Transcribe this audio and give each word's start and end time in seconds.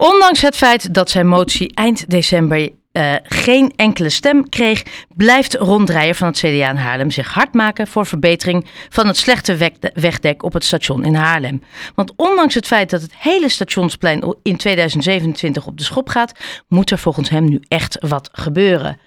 Ondanks 0.00 0.40
het 0.40 0.56
feit 0.56 0.94
dat 0.94 1.10
zijn 1.10 1.26
motie 1.26 1.74
eind 1.74 2.10
december 2.10 2.70
uh, 2.92 3.14
geen 3.22 3.72
enkele 3.76 4.08
stem 4.08 4.48
kreeg, 4.48 5.06
blijft 5.16 5.54
Ron 5.54 5.84
Dreyer 5.84 6.14
van 6.14 6.26
het 6.26 6.36
CDA 6.36 6.70
in 6.70 6.76
Haarlem 6.76 7.10
zich 7.10 7.34
hard 7.34 7.54
maken 7.54 7.86
voor 7.86 8.06
verbetering 8.06 8.66
van 8.88 9.06
het 9.06 9.16
slechte 9.16 9.72
wegdek 9.94 10.42
op 10.42 10.52
het 10.52 10.64
station 10.64 11.04
in 11.04 11.14
Haarlem. 11.14 11.62
Want 11.94 12.12
ondanks 12.16 12.54
het 12.54 12.66
feit 12.66 12.90
dat 12.90 13.02
het 13.02 13.16
hele 13.16 13.48
stationsplein 13.48 14.36
in 14.42 14.56
2027 14.56 15.66
op 15.66 15.78
de 15.78 15.84
schop 15.84 16.08
gaat, 16.08 16.62
moet 16.68 16.90
er 16.90 16.98
volgens 16.98 17.28
hem 17.28 17.44
nu 17.44 17.60
echt 17.68 17.98
wat 18.08 18.28
gebeuren. 18.32 19.00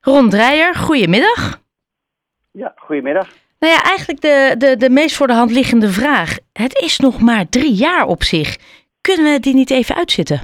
Ron 0.00 0.30
Dreyer, 0.30 0.74
goedemiddag. 0.74 1.60
Ja, 2.50 2.72
goedemiddag. 2.76 3.28
Nou 3.58 3.72
ja, 3.72 3.82
eigenlijk 3.82 4.20
de, 4.20 4.54
de, 4.58 4.76
de 4.76 4.90
meest 4.90 5.16
voor 5.16 5.26
de 5.26 5.32
hand 5.32 5.50
liggende 5.50 5.88
vraag. 5.88 6.36
Het 6.52 6.78
is 6.78 6.98
nog 6.98 7.20
maar 7.20 7.48
drie 7.48 7.74
jaar 7.74 8.06
op 8.06 8.22
zich. 8.22 8.56
Kunnen 9.08 9.32
we 9.32 9.40
die 9.40 9.54
niet 9.54 9.70
even 9.70 9.94
uitzitten? 9.94 10.40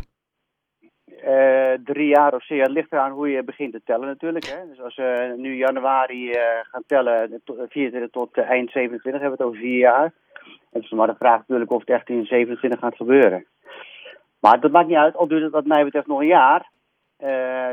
Uh, 1.25 1.73
drie 1.85 2.09
jaar 2.09 2.35
of 2.35 2.45
zeer. 2.45 2.63
Het 2.63 2.71
ligt 2.71 2.93
eraan 2.93 3.13
hoe 3.13 3.31
je 3.31 3.43
begint 3.43 3.73
te 3.73 3.81
tellen 3.85 4.07
natuurlijk. 4.07 4.45
Hè. 4.45 4.69
Dus 4.69 4.81
als 4.81 4.97
we 4.97 5.35
nu 5.37 5.57
januari 5.57 6.31
uh, 6.31 6.37
gaan 6.63 6.83
tellen, 6.87 7.43
24 7.45 8.11
tot 8.11 8.37
uh, 8.37 8.51
eind 8.51 8.71
27 8.71 9.21
hebben 9.21 9.39
we 9.39 9.45
het 9.45 9.53
over 9.53 9.61
vier 9.61 9.79
jaar. 9.79 10.13
Het 10.71 10.83
is 10.83 10.91
maar 10.91 11.07
de 11.07 11.15
vraag 11.19 11.39
natuurlijk 11.39 11.71
of 11.71 11.81
het 11.81 11.89
echt 11.89 12.09
in 12.09 12.25
27 12.25 12.81
gaat 12.81 12.97
gebeuren. 12.97 13.47
Maar 14.41 14.61
dat 14.61 14.71
maakt 14.71 14.89
niet 14.89 14.97
uit, 14.97 15.17
al 15.17 15.29
duurt 15.29 15.43
het 15.43 15.53
wat 15.53 15.67
mij 15.67 15.85
betreft 15.85 16.07
nog 16.07 16.21
een 16.21 16.27
jaar. 16.27 16.71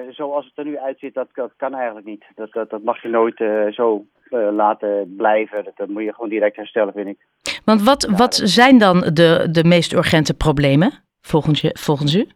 zoals 0.09 0.45
het 0.45 0.57
er 0.57 0.65
nu 0.65 0.79
uitziet, 0.79 1.13
dat, 1.13 1.27
dat 1.33 1.53
kan 1.57 1.73
eigenlijk 1.73 2.05
niet. 2.05 2.25
Dat, 2.35 2.51
dat, 2.51 2.69
dat 2.69 2.83
mag 2.83 3.01
je 3.01 3.09
nooit 3.09 3.37
zo 3.75 4.05
laten 4.51 5.15
blijven. 5.17 5.63
Dat, 5.63 5.77
dat, 5.77 5.87
moet 5.87 6.03
je 6.03 6.13
gewoon 6.13 6.29
direct 6.29 6.55
herstellen, 6.55 6.93
vind 6.93 7.07
ik. 7.07 7.25
Want 7.69 7.83
wat, 7.83 8.03
wat 8.17 8.35
zijn 8.35 8.77
dan 8.77 8.99
de, 8.99 9.47
de 9.51 9.63
meest 9.63 9.93
urgente 9.93 10.33
problemen 10.33 10.91
volgens, 11.21 11.61
je, 11.61 11.69
volgens 11.79 12.15
u? 12.15 12.27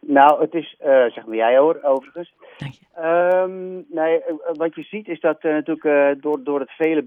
Nou, 0.00 0.40
het 0.40 0.54
is, 0.54 0.76
uh, 0.80 0.86
zeg 0.86 1.26
maar 1.26 1.36
jij 1.36 1.58
hoor, 1.58 1.78
overigens. 1.82 2.34
Dank 2.58 2.72
je. 2.72 2.84
Um, 3.04 3.84
nee, 3.90 4.22
eh, 4.24 4.34
wat 4.52 4.74
je 4.74 4.82
ziet 4.82 5.08
is 5.08 5.20
dat 5.20 5.44
uh, 5.44 5.52
natuurlijk 5.52 5.84
uh, 5.84 6.22
door, 6.22 6.44
door 6.44 6.60
het 6.60 6.70
vele 6.70 7.04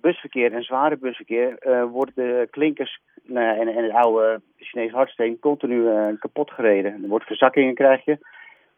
busverkeer 0.00 0.52
en 0.52 0.62
zware 0.62 0.96
busverkeer 0.96 1.58
worden 1.90 2.14
de 2.14 2.48
klinkers 2.50 3.00
nou 3.22 3.58
en, 3.58 3.68
en 3.68 3.84
het 3.84 3.92
oude 3.92 4.40
Chinese 4.56 4.94
hardsteen 4.94 5.38
continu 5.38 5.84
kapot 6.18 6.50
gereden. 6.50 6.92
Er 7.02 7.08
wordt 7.08 7.26
verzakkingen 7.26 7.74
krijg 7.74 8.04
je. 8.04 8.12
En 8.12 8.18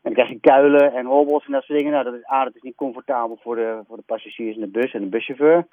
dan 0.03 0.13
krijg 0.13 0.29
je 0.29 0.41
kuilen 0.41 0.93
en 0.93 1.07
hobbels 1.07 1.47
en 1.47 1.53
dat 1.53 1.63
soort 1.63 1.79
dingen. 1.79 1.93
Nou, 1.93 2.05
dat 2.05 2.15
is, 2.15 2.31
A, 2.33 2.45
dat 2.45 2.57
is 2.57 2.63
niet 2.63 2.75
comfortabel 2.75 3.39
voor 3.43 3.57
de, 3.57 3.81
voor 3.89 3.97
de 3.97 4.03
passagiers 4.07 4.55
in 4.55 4.61
de 4.61 4.79
bus 4.79 4.93
en 4.93 5.01
de 5.01 5.09
buschauffeur. 5.09 5.67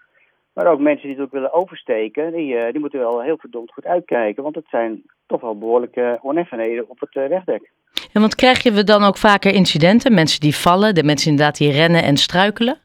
Maar 0.59 0.71
ook 0.71 0.79
mensen 0.79 1.07
die 1.07 1.15
het 1.15 1.25
ook 1.25 1.31
willen 1.31 1.53
oversteken, 1.53 2.31
die, 2.31 2.55
uh, 2.55 2.71
die 2.71 2.79
moeten 2.79 2.99
wel 2.99 3.21
heel 3.21 3.37
verdomd 3.37 3.71
goed 3.71 3.85
uitkijken. 3.85 4.43
Want 4.43 4.55
het 4.55 4.67
zijn 4.69 5.03
toch 5.25 5.41
wel 5.41 5.57
behoorlijke 5.57 6.19
oneffenheden 6.21 6.89
op 6.89 6.99
het 6.99 7.15
uh, 7.15 7.27
wegdek. 7.27 7.71
En 8.13 8.21
want 8.21 8.35
krijg 8.35 8.63
je 8.63 8.83
dan 8.83 9.03
ook 9.03 9.17
vaker 9.17 9.53
incidenten? 9.53 10.13
Mensen 10.13 10.39
die 10.39 10.55
vallen, 10.55 10.95
de 10.95 11.03
mensen 11.03 11.29
inderdaad 11.31 11.57
die 11.57 11.71
rennen 11.71 12.03
en 12.03 12.17
struikelen? 12.17 12.77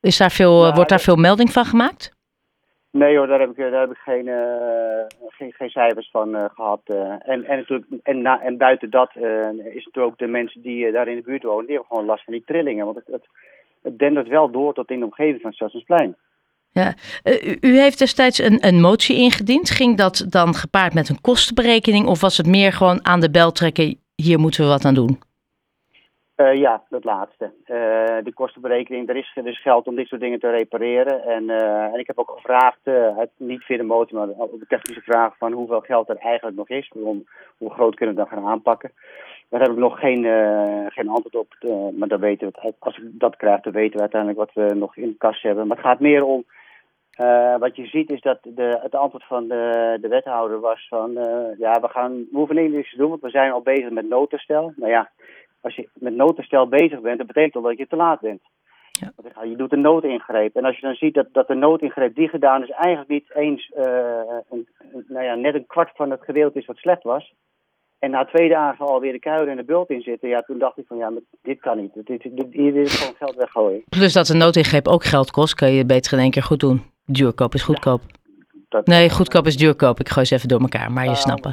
Is 0.00 0.16
daar 0.16 0.30
veel, 0.30 0.60
nou, 0.60 0.74
wordt 0.74 0.90
daar 0.90 1.00
veel 1.00 1.16
melding 1.16 1.52
van 1.52 1.64
gemaakt? 1.64 2.14
Nee 2.90 3.16
hoor, 3.16 3.26
daar 3.26 3.40
heb 3.40 3.50
ik, 3.50 3.56
daar 3.56 3.80
heb 3.80 3.90
ik 3.90 3.96
geen, 4.04 4.26
uh, 4.26 5.04
geen, 5.28 5.52
geen 5.52 5.70
cijfers 5.70 6.10
van 6.10 6.50
gehad. 6.54 6.80
en, 6.84 7.44
en, 7.44 7.56
natuurlijk, 7.56 7.86
en, 8.02 8.22
na, 8.22 8.40
en 8.40 8.56
buiten 8.56 8.90
dat 8.90 9.10
is 9.14 9.84
natuurlijk 9.84 9.98
ook 9.98 10.18
de 10.18 10.26
mensen 10.26 10.62
die 10.62 10.92
daar 10.92 11.08
in 11.08 11.16
de 11.16 11.22
buurt 11.22 11.42
wonen, 11.42 11.66
die 11.66 11.74
hebben 11.74 11.90
gewoon 11.90 12.08
last 12.08 12.24
van 12.24 12.32
die 12.32 12.44
trillingen. 12.46 12.84
Want 12.84 12.96
het, 12.96 13.06
het, 13.06 13.26
het 13.82 13.98
dendert 13.98 14.28
wel 14.28 14.50
door 14.50 14.74
tot 14.74 14.90
in 14.90 14.98
de 14.98 15.04
omgeving 15.04 15.40
van 15.40 15.52
Stadsensplein. 15.52 16.16
Ja. 16.82 16.94
Uh, 17.24 17.56
u 17.60 17.78
heeft 17.78 17.98
destijds 17.98 18.38
een, 18.38 18.66
een 18.66 18.80
motie 18.80 19.16
ingediend. 19.16 19.70
Ging 19.70 19.96
dat 19.96 20.26
dan 20.28 20.54
gepaard 20.54 20.94
met 20.94 21.08
een 21.08 21.20
kostenberekening 21.20 22.06
of 22.06 22.20
was 22.20 22.36
het 22.36 22.46
meer 22.46 22.72
gewoon 22.72 23.06
aan 23.06 23.20
de 23.20 23.30
bel 23.30 23.52
trekken, 23.52 24.00
hier 24.14 24.38
moeten 24.38 24.64
we 24.64 24.68
wat 24.68 24.84
aan 24.84 24.94
doen? 24.94 25.18
Uh, 26.36 26.54
ja, 26.54 26.82
dat 26.88 27.04
laatste. 27.04 27.44
Uh, 27.44 27.76
de 28.24 28.32
kostenberekening, 28.34 29.08
er 29.08 29.16
is 29.16 29.38
dus 29.44 29.62
geld 29.62 29.86
om 29.86 29.94
dit 29.94 30.06
soort 30.06 30.20
dingen 30.20 30.40
te 30.40 30.50
repareren. 30.50 31.22
En, 31.22 31.50
en 31.92 31.98
ik 31.98 32.06
heb 32.06 32.18
ook 32.18 32.30
gevraagd, 32.30 32.78
niet 33.36 33.62
via 33.62 33.76
de 33.76 33.82
motie, 33.82 34.16
maar 34.16 34.28
op 34.28 34.60
de 34.60 34.66
technische 34.68 35.02
vraag 35.02 35.36
van 35.36 35.52
hoeveel 35.52 35.80
geld 35.80 36.08
er 36.08 36.16
eigenlijk 36.16 36.56
nog 36.56 36.68
is. 36.68 36.90
Om, 36.94 37.26
hoe 37.56 37.70
groot 37.70 37.94
kunnen 37.94 38.14
we 38.14 38.20
dat 38.20 38.30
gaan 38.30 38.46
aanpakken. 38.46 38.92
Daar 39.48 39.60
heb 39.60 39.70
ik 39.70 39.76
nog 39.76 39.98
geen, 39.98 40.22
geen 40.88 41.08
antwoord 41.08 41.36
op. 41.36 41.54
maar 41.98 42.08
dan 42.08 42.20
weten 42.20 42.46
we, 42.46 42.74
als 42.78 42.96
ik 42.96 43.04
dat 43.12 43.36
krijg, 43.36 43.60
dan 43.60 43.72
weten 43.72 43.94
we 43.94 44.00
uiteindelijk 44.00 44.40
wat 44.40 44.66
we 44.66 44.74
nog 44.74 44.96
in 44.96 45.08
de 45.08 45.16
kast 45.18 45.42
hebben. 45.42 45.66
Maar 45.66 45.76
het 45.76 45.86
gaat 45.86 46.00
meer 46.00 46.24
om 46.24 46.44
uh, 47.16 47.58
wat 47.58 47.76
je 47.76 47.86
ziet 47.86 48.10
is 48.10 48.20
dat 48.20 48.38
de, 48.42 48.78
het 48.82 48.94
antwoord 48.94 49.24
van 49.24 49.48
de, 49.48 49.98
de 50.00 50.08
wethouder 50.08 50.60
was 50.60 50.86
van... 50.88 51.10
Uh, 51.10 51.58
ja, 51.58 51.80
we, 51.80 51.88
gaan, 51.88 52.12
we 52.12 52.36
hoeven 52.36 52.70
niks 52.70 52.90
te 52.90 52.96
doen, 52.96 53.08
want 53.08 53.20
we 53.20 53.30
zijn 53.30 53.52
al 53.52 53.62
bezig 53.62 53.90
met 53.90 54.08
noodherstel. 54.08 54.72
Nou 54.76 54.90
ja, 54.90 55.10
als 55.60 55.74
je 55.74 55.88
met 55.94 56.14
noodherstel 56.14 56.68
bezig 56.68 57.00
bent, 57.00 57.18
dat 57.18 57.26
betekent 57.26 57.54
al 57.54 57.62
dat 57.62 57.78
je 57.78 57.86
te 57.86 57.96
laat 57.96 58.20
bent. 58.20 58.42
Ja. 59.00 59.12
Want 59.16 59.50
je 59.50 59.56
doet 59.56 59.72
een 59.72 59.80
noodingreep. 59.80 60.56
En 60.56 60.64
als 60.64 60.76
je 60.76 60.86
dan 60.86 60.94
ziet 60.94 61.14
dat, 61.14 61.26
dat 61.32 61.46
de 61.46 61.54
noodingreep 61.54 62.14
die 62.14 62.28
gedaan 62.28 62.62
is 62.62 62.70
eigenlijk 62.70 63.08
niet 63.08 63.34
eens 63.34 63.72
uh, 63.76 63.84
een, 64.50 64.68
nou 65.08 65.24
ja, 65.24 65.34
net 65.34 65.54
een 65.54 65.66
kwart 65.66 65.90
van 65.94 66.10
het 66.10 66.22
gedeelte 66.22 66.58
is 66.58 66.66
wat 66.66 66.76
slecht 66.76 67.02
was. 67.02 67.34
En 67.98 68.10
na 68.10 68.24
twee 68.24 68.48
dagen 68.48 68.86
alweer 68.86 69.12
de 69.12 69.18
kuilen 69.18 69.48
en 69.48 69.56
de 69.56 69.64
bult 69.64 69.90
in 69.90 70.00
zitten. 70.00 70.28
Ja, 70.28 70.40
toen 70.40 70.58
dacht 70.58 70.78
ik 70.78 70.84
van 70.86 70.96
ja, 70.96 71.12
dit 71.42 71.60
kan 71.60 71.76
niet. 71.76 71.94
Dit, 71.94 72.06
dit, 72.06 72.36
dit, 72.36 72.46
hier 72.52 72.76
is 72.76 72.98
gewoon 72.98 73.16
geld 73.16 73.34
weggooien. 73.34 73.84
Plus 73.88 74.12
dat 74.12 74.26
de 74.26 74.34
noodingreep 74.34 74.88
ook 74.88 75.04
geld 75.04 75.30
kost, 75.30 75.54
kan 75.54 75.72
je 75.72 75.86
beter 75.86 76.12
in 76.12 76.18
één 76.18 76.30
keer 76.30 76.42
goed 76.42 76.60
doen. 76.60 76.94
Duurkoop 77.06 77.54
is 77.54 77.62
goedkoop. 77.62 78.00
nee, 78.84 79.10
goedkoop 79.10 79.46
is 79.46 79.56
duurkoop. 79.56 80.00
Ik 80.00 80.08
gooi 80.08 80.26
ze 80.26 80.34
even 80.34 80.48
door 80.48 80.60
elkaar, 80.60 80.92
maar 80.92 81.04
je 81.04 81.10
ah, 81.10 81.16
snapt. 81.16 81.46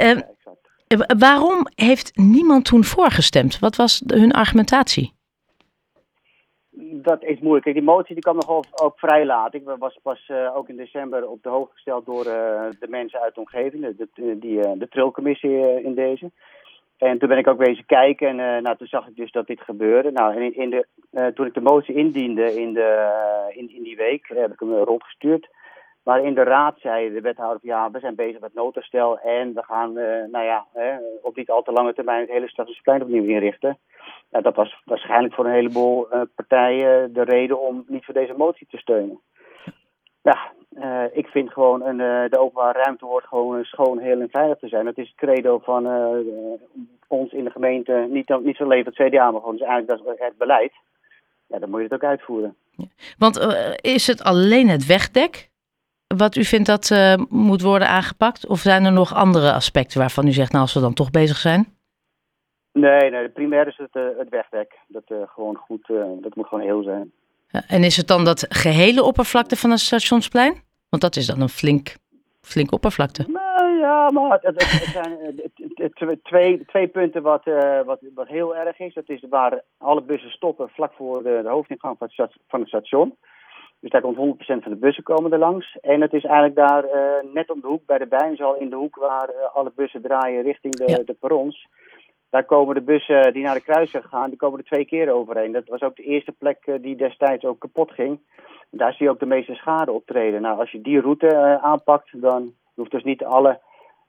uh, 0.00 0.20
waarom 1.18 1.66
heeft 1.74 2.16
niemand 2.16 2.64
toen 2.64 2.84
voorgestemd? 2.84 3.58
Wat 3.58 3.76
was 3.76 4.02
hun 4.06 4.32
argumentatie? 4.32 5.12
Dat 7.02 7.22
is 7.22 7.40
moeilijk. 7.40 7.72
die 7.72 7.82
motie 7.82 8.14
die 8.14 8.22
kwam 8.22 8.34
nog 8.34 8.80
ook 8.82 8.98
vrij 8.98 9.26
laat. 9.26 9.54
Ik 9.54 9.62
was 9.78 9.98
pas 10.02 10.28
uh, 10.28 10.56
ook 10.56 10.68
in 10.68 10.76
december 10.76 11.28
op 11.28 11.42
de 11.42 11.48
hoogte 11.48 11.74
gesteld 11.74 12.06
door 12.06 12.26
uh, 12.26 12.32
de 12.78 12.86
mensen 12.88 13.20
uit 13.20 13.34
de 13.34 13.40
omgeving, 13.40 13.96
de, 13.96 14.08
de, 14.14 14.38
die, 14.38 14.58
uh, 14.58 14.72
de 14.74 14.88
trilcommissie 14.88 15.82
in 15.82 15.94
deze. 15.94 16.30
En 17.08 17.18
toen 17.18 17.28
ben 17.28 17.38
ik 17.38 17.46
ook 17.46 17.58
bezig 17.58 17.86
kijken 17.86 18.28
en 18.28 18.38
uh, 18.38 18.62
nou, 18.62 18.76
toen 18.76 18.86
zag 18.86 19.08
ik 19.08 19.16
dus 19.16 19.30
dat 19.30 19.46
dit 19.46 19.60
gebeurde. 19.60 20.10
Nou, 20.10 20.34
en 20.34 20.42
in, 20.42 20.54
in 20.54 20.70
de, 20.70 20.86
uh, 21.12 21.26
toen 21.26 21.46
ik 21.46 21.54
de 21.54 21.60
motie 21.60 21.94
indiende 21.94 22.54
in, 22.54 22.72
de, 22.72 23.10
uh, 23.50 23.56
in, 23.56 23.74
in 23.74 23.82
die 23.82 23.96
week, 23.96 24.28
heb 24.34 24.52
ik 24.52 24.60
hem 24.60 24.72
rondgestuurd. 24.72 25.48
Maar 26.02 26.24
in 26.24 26.34
de 26.34 26.42
raad 26.42 26.78
zei 26.78 27.12
de 27.12 27.20
wethouder, 27.20 27.60
ja, 27.62 27.90
we 27.90 27.98
zijn 27.98 28.14
bezig 28.14 28.40
met 28.40 28.54
noodherstel 28.54 29.18
en 29.18 29.54
we 29.54 29.62
gaan, 29.62 29.92
nou 30.30 30.44
ja, 30.44 30.66
op 31.22 31.36
niet 31.36 31.50
al 31.50 31.62
te 31.62 31.72
lange 31.72 31.94
termijn 31.94 32.20
het 32.20 32.30
hele 32.30 32.48
Stadhuisplein 32.48 33.02
opnieuw 33.02 33.24
inrichten. 33.24 33.78
Nou, 34.30 34.44
dat 34.44 34.54
was 34.54 34.82
waarschijnlijk 34.84 35.34
voor 35.34 35.44
een 35.44 35.52
heleboel 35.52 36.08
partijen 36.34 37.12
de 37.12 37.22
reden 37.22 37.60
om 37.60 37.84
niet 37.86 38.04
voor 38.04 38.14
deze 38.14 38.34
motie 38.36 38.66
te 38.70 38.78
steunen. 38.78 39.20
Ja, 40.22 40.52
uh, 40.78 41.04
ik 41.12 41.26
vind 41.26 41.52
gewoon 41.52 41.82
een, 41.82 41.98
uh, 41.98 42.30
de 42.30 42.38
openbare 42.38 42.82
ruimte 42.82 43.04
hoort 43.04 43.24
gewoon 43.24 43.64
schoon, 43.64 43.98
heel 43.98 44.20
en 44.20 44.28
veilig 44.30 44.58
te 44.58 44.68
zijn. 44.68 44.84
Dat 44.84 44.98
is 44.98 45.06
het 45.06 45.16
credo 45.16 45.58
van 45.58 45.86
uh, 45.86 46.08
ons 47.08 47.32
in 47.32 47.44
de 47.44 47.50
gemeente, 47.50 48.06
niet, 48.10 48.38
niet 48.42 48.56
zo 48.56 48.64
alleen 48.64 48.84
het 48.84 48.94
CDA, 48.94 49.30
maar 49.30 49.40
gewoon 49.40 49.56
dus 49.56 49.66
eigenlijk 49.66 50.04
dat 50.06 50.18
het 50.18 50.38
beleid. 50.38 50.72
Ja, 51.46 51.58
dan 51.58 51.70
moet 51.70 51.78
je 51.78 51.84
het 51.84 51.94
ook 51.94 52.04
uitvoeren. 52.04 52.56
Ja. 52.70 52.84
Want 53.18 53.38
is 53.80 54.06
het 54.06 54.22
alleen 54.22 54.68
het 54.68 54.86
wegdek 54.86 55.50
wat 56.16 56.36
u 56.36 56.44
vindt 56.44 56.66
dat 56.66 57.16
moet 57.28 57.62
worden 57.62 57.88
aangepakt? 57.88 58.46
Of 58.46 58.58
zijn 58.58 58.84
er 58.84 58.92
nog 58.92 59.14
andere 59.14 59.52
aspecten 59.52 59.98
waarvan 59.98 60.26
u 60.26 60.32
zegt, 60.32 60.50
nou 60.50 60.62
als 60.62 60.74
we 60.74 60.80
dan 60.80 60.94
toch 60.94 61.10
bezig 61.10 61.36
zijn? 61.36 61.66
Nee, 62.72 63.10
nee 63.10 63.28
primair 63.28 63.66
is 63.66 63.76
het, 63.76 63.94
het 64.18 64.28
wegdek. 64.28 64.78
Dat, 64.86 65.04
gewoon 65.26 65.56
goed, 65.56 65.86
dat 66.20 66.34
moet 66.34 66.46
gewoon 66.46 66.64
heel 66.64 66.82
zijn. 66.82 67.12
En 67.52 67.84
is 67.84 67.96
het 67.96 68.06
dan 68.06 68.24
dat 68.24 68.46
gehele 68.48 69.02
oppervlakte 69.02 69.56
van 69.56 69.70
het 69.70 69.80
stationsplein? 69.80 70.54
Want 70.88 71.02
dat 71.02 71.16
is 71.16 71.26
dan 71.26 71.40
een 71.40 71.48
flink, 71.48 71.96
flink 72.40 72.72
oppervlakte. 72.72 73.24
Nou 73.28 73.78
ja, 73.78 74.10
maar 74.10 74.38
het, 74.42 74.62
zijn 75.94 76.20
twee, 76.22 76.64
twee 76.64 76.88
punten 76.88 77.22
wat, 77.22 77.46
uh, 77.46 77.82
wat, 77.82 78.00
wat 78.14 78.28
heel 78.28 78.56
erg 78.56 78.78
is. 78.78 78.94
Dat 78.94 79.08
is 79.08 79.24
waar 79.28 79.62
alle 79.78 80.02
bussen 80.02 80.30
stoppen 80.30 80.68
vlak 80.68 80.92
voor 80.96 81.22
de, 81.22 81.40
de 81.42 81.48
hoofdingang 81.48 81.96
van 81.98 82.08
het, 82.14 82.32
van 82.48 82.60
het 82.60 82.68
station. 82.68 83.16
Dus 83.80 83.90
daar 83.90 84.00
komt 84.00 84.16
100% 84.16 84.18
van 84.46 84.72
de 84.72 84.76
bussen 84.76 85.04
komen 85.04 85.32
er 85.32 85.38
langs. 85.38 85.78
En 85.80 86.00
het 86.00 86.12
is 86.12 86.24
eigenlijk 86.24 86.54
daar 86.54 86.84
uh, 86.84 87.32
net 87.32 87.50
om 87.50 87.60
de 87.60 87.66
hoek 87.66 87.86
bij 87.86 87.98
de 87.98 88.06
Bijnzal 88.06 88.56
in 88.56 88.70
de 88.70 88.76
hoek 88.76 88.96
waar 88.96 89.28
uh, 89.28 89.54
alle 89.54 89.72
bussen 89.76 90.02
draaien 90.02 90.42
richting 90.42 90.74
de, 90.74 90.90
ja. 90.90 90.98
de 91.04 91.16
perrons. 91.20 91.68
Daar 92.32 92.44
komen 92.44 92.74
de 92.74 92.80
bussen 92.80 93.32
die 93.32 93.42
naar 93.42 93.54
de 93.54 93.60
kruisweg 93.60 94.08
gaan, 94.08 94.28
die 94.28 94.38
komen 94.38 94.58
er 94.58 94.64
twee 94.64 94.84
keer 94.84 95.12
overheen. 95.12 95.52
Dat 95.52 95.68
was 95.68 95.80
ook 95.80 95.96
de 95.96 96.02
eerste 96.02 96.32
plek 96.32 96.58
eh, 96.64 96.74
die 96.80 96.96
destijds 96.96 97.44
ook 97.44 97.58
kapot 97.58 97.90
ging. 97.90 98.20
Daar 98.70 98.92
zie 98.92 99.06
je 99.06 99.10
ook 99.10 99.18
de 99.18 99.26
meeste 99.26 99.54
schade 99.54 99.92
optreden. 99.92 100.42
Nou, 100.42 100.58
als 100.58 100.70
je 100.70 100.80
die 100.80 101.00
route 101.00 101.26
uh, 101.26 101.64
aanpakt, 101.64 102.20
dan 102.20 102.52
hoeft 102.74 102.90
dus 102.90 103.02
niet 103.02 103.24
alle 103.24 103.60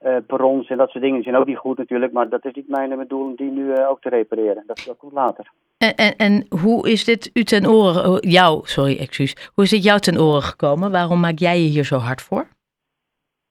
uh, 0.02 0.18
perrons 0.28 0.70
en 0.70 0.78
dat 0.78 0.90
soort 0.90 1.04
dingen 1.04 1.24
zijn 1.24 1.36
ook 1.36 1.46
niet 1.46 1.58
goed 1.58 1.78
natuurlijk. 1.78 2.12
Maar 2.12 2.30
dat 2.30 2.46
is 2.46 2.54
niet 2.54 2.68
mijn 2.68 2.98
bedoeling 2.98 3.30
om 3.30 3.36
die 3.36 3.52
nu 3.52 3.64
uh, 3.64 3.90
ook 3.90 4.02
te 4.02 4.10
repareren. 4.10 4.64
Dat, 4.68 4.84
dat 4.86 4.98
komt 4.98 5.14
later. 5.14 5.52
En, 5.78 5.96
en, 5.96 6.16
en, 6.16 6.46
hoe 6.62 6.90
is 6.90 7.04
dit 7.06 7.30
u 7.34 7.44
ten 7.44 7.68
oren, 7.68 8.30
jou, 8.30 8.62
sorry, 8.64 8.98
excuus. 8.98 9.52
Hoe 9.54 9.64
is 9.64 9.70
dit 9.70 9.84
jou 9.84 10.00
ten 10.00 10.20
oren 10.22 10.42
gekomen? 10.42 10.92
Waarom 10.92 11.20
maak 11.20 11.38
jij 11.40 11.60
je 11.60 11.70
hier 11.70 11.86
zo 11.86 11.98
hard 11.98 12.22
voor? 12.22 12.48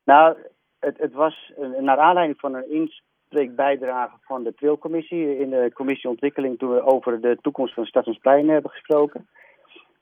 Nou, 0.05 0.37
het, 0.79 0.99
het 0.99 1.13
was 1.13 1.53
naar 1.81 1.99
aanleiding 1.99 2.41
van 2.41 2.55
een 2.55 2.71
inspreekbijdrage 3.33 4.17
van 4.21 4.45
de 4.45 4.55
Trilcommissie 4.55 5.39
in 5.39 5.51
de 5.51 5.71
commissie 5.75 6.11
ontwikkeling 6.11 6.59
toen 6.59 6.73
we 6.75 6.83
over 6.83 7.21
de 7.21 7.39
toekomst 7.41 7.75
van 7.75 7.85
Stadsplein 7.85 8.49
hebben 8.49 8.71
gesproken. 8.71 9.27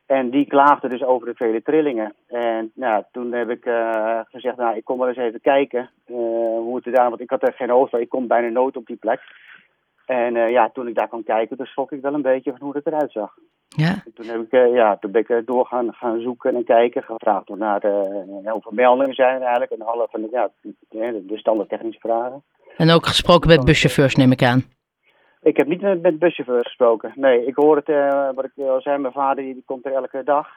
En 0.07 0.31
die 0.31 0.47
klaagde 0.47 0.89
dus 0.89 1.03
over 1.03 1.27
de 1.27 1.35
vele 1.35 1.63
trillingen. 1.63 2.15
En 2.27 2.71
nou, 2.75 3.05
toen 3.13 3.33
heb 3.33 3.51
ik 3.51 3.67
uh, 3.67 4.21
gezegd, 4.31 4.57
nou, 4.57 4.77
ik 4.77 4.85
kom 4.85 4.99
wel 4.99 5.09
eens 5.09 5.17
even 5.17 5.41
kijken 5.41 5.91
uh, 6.07 6.17
hoe 6.59 6.77
het 6.77 6.87
er 6.87 6.93
daar... 6.93 7.09
Want 7.09 7.21
ik 7.21 7.31
had 7.31 7.43
er 7.43 7.53
geen 7.53 7.71
hoofd 7.71 7.93
ik 7.93 8.09
kom 8.09 8.27
bijna 8.27 8.49
nooit 8.49 8.77
op 8.77 8.87
die 8.87 8.97
plek. 8.97 9.21
En 10.11 10.35
uh, 10.35 10.49
ja, 10.49 10.71
toen 10.71 10.89
ik 10.89 10.95
daar 10.95 11.09
kwam 11.09 11.25
kijken, 11.25 11.57
toen 11.57 11.67
schrok 11.67 11.93
ik 11.93 12.01
wel 12.01 12.15
een 12.15 12.23
beetje 12.23 12.51
van 12.51 12.61
hoe 12.61 12.77
het 12.77 12.87
eruit 12.87 13.13
zag. 13.13 13.35
Ja. 13.69 13.89
En 13.89 14.13
toen, 14.15 14.27
heb 14.27 14.41
ik, 14.41 14.75
ja, 14.75 14.97
toen 14.97 15.11
ben 15.11 15.25
ik 15.29 15.47
door 15.47 15.67
gaan, 15.67 15.95
gaan 15.95 16.21
zoeken 16.21 16.55
en 16.55 16.65
kijken, 16.65 17.03
gevraagd 17.03 17.47
door 17.47 17.57
naar 17.57 17.81
de, 17.81 18.25
heel 18.45 18.61
veel 18.61 18.73
meldingen 18.73 19.15
zijn 19.15 19.35
er 19.35 19.43
eigenlijk. 19.43 19.73
En 19.73 19.83
alle 19.83 20.09
van 20.11 20.21
de, 20.21 20.29
ja, 20.31 20.51
de, 20.89 21.39
standaard 21.39 21.69
technische 21.69 22.01
vragen. 22.01 22.43
En 22.77 22.91
ook 22.91 23.07
gesproken 23.07 23.49
met 23.49 23.65
buschauffeurs, 23.65 24.15
neem 24.15 24.33
ik 24.33 24.43
aan. 24.43 24.63
Ik 25.43 25.57
heb 25.57 25.67
niet 25.67 25.81
met, 25.81 26.03
met 26.03 26.19
buschauffeurs 26.19 26.67
gesproken. 26.67 27.13
Nee, 27.15 27.47
ik 27.47 27.55
hoor 27.55 27.77
het, 27.77 27.89
wat 28.35 28.45
ik 28.45 28.53
al 28.57 28.81
zei, 28.81 28.99
mijn 28.99 29.13
vader 29.13 29.45
die, 29.45 29.55
die 29.55 29.65
komt 29.67 29.87
er 29.87 29.93
elke 29.93 30.23
dag. 30.25 30.49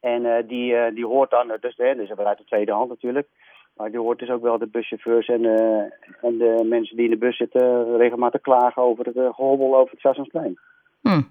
En 0.00 0.46
die, 0.46 0.92
die 0.92 1.06
hoort 1.06 1.30
dan, 1.30 1.56
dus, 1.60 1.76
hè, 1.76 1.94
dus 1.94 2.10
uit 2.10 2.38
de 2.38 2.44
tweede 2.44 2.72
hand 2.72 2.88
natuurlijk. 2.88 3.28
Maar 3.80 3.90
die 3.90 4.00
hoort 4.00 4.18
dus 4.18 4.30
ook 4.30 4.42
wel 4.42 4.58
de 4.58 4.66
buschauffeurs 4.66 5.26
en, 5.26 5.44
en 6.22 6.38
de 6.38 6.66
mensen 6.68 6.96
die 6.96 7.04
in 7.04 7.10
de 7.10 7.16
bus 7.16 7.36
zitten 7.36 7.96
regelmatig 7.96 8.40
klagen 8.40 8.82
over 8.82 9.04
het 9.04 9.14
gehobbel 9.34 9.76
over 9.76 9.90
het 9.90 10.00
Sassensplein. 10.00 10.58
Hm. 11.00 11.22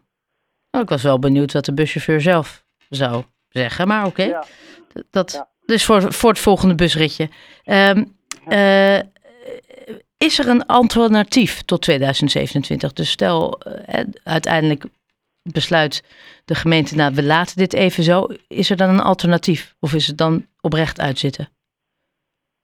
Nou, 0.72 0.84
ik 0.84 0.90
was 0.90 1.04
wel 1.04 1.20
benieuwd 1.20 1.54
wat 1.54 1.66
de 1.66 1.74
buschauffeur 1.74 2.22
zelf 2.22 2.64
zou 2.90 3.24
zeggen, 3.50 3.88
maar 3.88 4.06
oké. 4.06 4.22
Okay. 4.22 4.28
Ja. 4.28 4.44
Dat 5.10 5.32
Ja. 5.32 5.48
dus 5.66 5.86
voor, 5.86 6.14
voor 6.14 6.30
het 6.30 6.40
volgende 6.40 6.76
busritje. 6.76 7.30
Um, 7.66 8.18
ja 8.50 9.04
is 10.20 10.40
er 10.40 10.48
een 10.48 10.66
alternatief 10.66 11.62
tot 11.62 11.82
2027? 11.82 12.94
Dus 12.94 13.10
stel, 13.10 13.62
uh, 13.68 14.04
uiteindelijk 14.24 14.86
besluit 15.42 16.04
de 16.46 16.56
gemeente, 16.56 16.96
nou, 16.96 17.14
we 17.14 17.24
laten 17.24 17.58
dit 17.58 17.74
even 17.74 18.04
zo. 18.04 18.28
Is 18.48 18.70
er 18.70 18.78
dan 18.78 18.90
een 18.90 19.00
alternatief? 19.00 19.76
Of 19.80 19.94
is 19.94 20.08
het 20.08 20.18
dan 20.18 20.46
oprecht 20.62 21.00
uitzitten? 21.00 21.50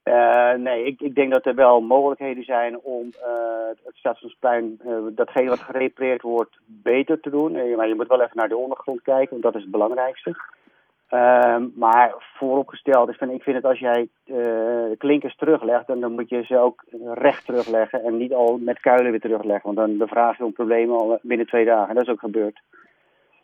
Uh, 0.06 0.54
nee, 0.54 0.86
ik, 0.86 1.02
ik, 1.02 1.16
denk 1.16 1.34
dat 1.34 1.46
er 1.46 1.56
wel 1.56 1.82
mogelijkheden 1.82 2.44
zijn 2.44 2.80
om 2.80 3.06
uh, 3.06 3.68
het 3.86 3.96
Stationsplein, 3.96 4.80
datgene 5.12 5.50
wat 5.50 5.60
gerepareerd 5.60 6.22
wordt, 6.22 6.58
beter 6.66 7.20
te 7.20 7.30
doen. 7.30 7.76
maar 7.76 7.88
je 7.88 7.96
moet 7.96 8.08
wel 8.08 8.22
even 8.22 8.38
naar 8.38 8.50
de 8.50 8.58
ondergrond 8.58 9.02
kijken, 9.02 9.30
want 9.30 9.44
dat 9.44 9.56
is 9.56 9.62
het 9.62 9.72
belangrijkste. 9.72 10.36
Uh, 11.10 11.56
maar 11.76 12.14
vooropgesteld 12.38 13.10
is 13.10 13.18
van, 13.18 13.30
ik 13.30 13.44
vind 13.44 13.56
het 13.56 13.66
als 13.66 13.80
jij 13.80 14.08
uh, 14.26 14.98
klinkers 14.98 15.36
teruglegt, 15.36 15.88
dan, 15.88 16.00
dan 16.00 16.12
moet 16.12 16.30
je 16.30 16.44
ze 16.44 16.58
ook 16.58 16.84
recht 17.14 17.46
terugleggen 17.46 18.04
en 18.04 18.18
niet 18.18 18.34
al 18.34 18.58
met 18.58 18.80
kuilen 18.80 19.12
weer 19.12 19.20
terugleggen. 19.20 19.74
Want 19.74 19.78
dan 19.88 19.98
de 19.98 20.08
vraag 20.08 20.38
je 20.38 20.46
om 20.46 20.54
problemen 20.54 20.98
al 20.98 21.20
binnen 21.22 21.48
twee 21.48 21.66
dagen. 21.66 21.90
En 21.90 21.96
dat 21.96 22.04
is 22.04 22.12
ook 22.12 22.20
gebeurd. 22.20 22.62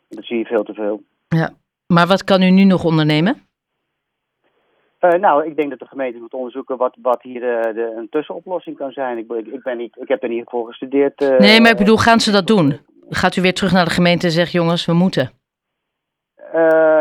Dat 0.09 0.25
zie 0.25 0.37
je 0.37 0.45
veel 0.45 0.63
te 0.63 0.73
veel. 0.73 1.01
Ja, 1.27 1.49
maar 1.87 2.07
wat 2.07 2.23
kan 2.23 2.41
u 2.41 2.49
nu 2.49 2.63
nog 2.63 2.83
ondernemen? 2.83 3.35
Uh, 5.01 5.11
nou, 5.11 5.45
ik 5.45 5.55
denk 5.55 5.69
dat 5.69 5.79
de 5.79 5.85
gemeente 5.87 6.19
moet 6.19 6.33
onderzoeken 6.33 6.77
wat, 6.77 6.97
wat 7.01 7.21
hier 7.21 7.39
de, 7.39 7.71
de, 7.73 7.93
een 7.97 8.09
tussenoplossing 8.09 8.77
kan 8.77 8.91
zijn. 8.91 9.17
Ik, 9.17 9.31
ik, 9.31 9.47
ik, 9.47 9.63
ben 9.63 9.77
niet, 9.77 9.97
ik 9.97 10.07
heb 10.07 10.23
er 10.23 10.29
niet 10.29 10.49
voor 10.49 10.67
gestudeerd. 10.67 11.21
uh, 11.21 11.37
nee, 11.37 11.61
maar 11.61 11.71
ik 11.71 11.77
bedoel, 11.77 11.97
gaan 11.97 12.19
ze 12.19 12.31
dat 12.31 12.47
doen? 12.47 12.79
Gaat 13.09 13.35
u 13.35 13.41
weer 13.41 13.53
terug 13.53 13.71
naar 13.71 13.85
de 13.85 13.91
gemeente 13.91 14.25
en 14.25 14.31
zegt, 14.31 14.51
jongens, 14.51 14.85
we 14.85 14.93
moeten? 14.93 15.31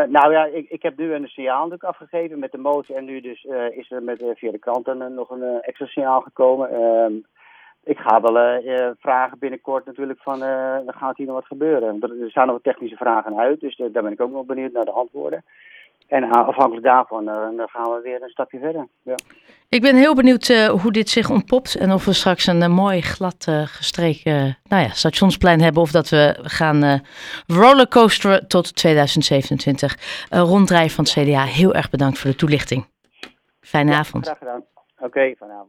Nou 0.09 0.31
ja, 0.31 0.45
ik, 0.45 0.69
ik 0.69 0.81
heb 0.81 0.97
nu 0.97 1.13
een 1.13 1.27
signaal 1.27 1.55
natuurlijk 1.55 1.83
afgegeven 1.83 2.39
met 2.39 2.51
de 2.51 2.57
motie 2.57 2.95
en 2.95 3.05
nu 3.05 3.21
dus 3.21 3.47
is 3.71 3.91
er 3.91 4.03
met, 4.03 4.23
via 4.35 4.51
de 4.51 4.59
kranten 4.59 5.13
nog 5.13 5.29
een 5.29 5.61
extra 5.61 5.85
signaal 5.85 6.21
gekomen. 6.21 6.69
Ehm, 6.69 7.13
ik 7.83 7.97
ga 7.97 8.21
wel 8.21 8.61
vragen 8.99 9.39
binnenkort 9.39 9.85
natuurlijk 9.85 10.19
van, 10.21 10.39
dan 10.85 10.93
gaat 10.93 11.17
hier 11.17 11.25
nog 11.25 11.35
wat 11.35 11.45
gebeuren. 11.45 12.01
Er 12.01 12.29
staan 12.29 12.45
nog 12.45 12.55
wat 12.55 12.63
technische 12.63 12.97
vragen 12.97 13.37
uit, 13.37 13.59
dus 13.59 13.75
daar 13.75 14.03
ben 14.03 14.11
ik 14.11 14.21
ook 14.21 14.31
nog 14.31 14.45
benieuwd 14.45 14.71
naar 14.71 14.85
de 14.85 14.91
antwoorden. 14.91 15.43
En 16.11 16.29
afhankelijk 16.29 16.83
daarvan 16.85 17.25
dan 17.25 17.69
gaan 17.69 17.91
we 17.91 17.99
weer 18.03 18.21
een 18.21 18.29
stapje 18.29 18.59
verder. 18.59 18.87
Ja. 19.01 19.15
Ik 19.69 19.81
ben 19.81 19.95
heel 19.95 20.15
benieuwd 20.15 20.49
uh, 20.49 20.67
hoe 20.67 20.91
dit 20.91 21.09
zich 21.09 21.29
ontpopt 21.29 21.75
en 21.75 21.91
of 21.91 22.05
we 22.05 22.13
straks 22.13 22.47
een 22.47 22.61
uh, 22.61 22.67
mooi 22.67 23.01
glad 23.01 23.45
uh, 23.49 23.61
gestreken 23.65 24.57
nou 24.63 24.83
ja, 24.83 24.89
stationsplein 24.89 25.61
hebben 25.61 25.81
of 25.81 25.91
dat 25.91 26.09
we 26.09 26.39
gaan 26.41 27.01
rollercoasteren 27.47 28.47
tot 28.47 28.75
2027. 28.75 30.27
ronddraaien 30.29 30.89
van 30.89 31.03
het 31.03 31.13
CDA, 31.13 31.43
heel 31.43 31.73
erg 31.73 31.89
bedankt 31.89 32.19
voor 32.19 32.29
de 32.29 32.35
toelichting. 32.35 32.85
Fijne 33.61 33.91
ja, 33.91 33.97
avond. 33.97 34.25
Graag 34.25 34.37
gedaan. 34.37 34.63
Oké, 34.95 35.05
okay, 35.05 35.35
fijne 35.37 35.53
avond. 35.53 35.59